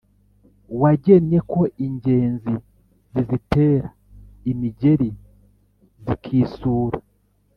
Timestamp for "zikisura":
6.03-6.97